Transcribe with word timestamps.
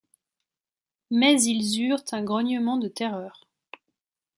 Mais 1.11 1.39
ils 1.43 1.79
eurent 1.79 2.03
un 2.11 2.23
grognement 2.23 2.77
de 2.77 2.87
terreur. 2.87 3.45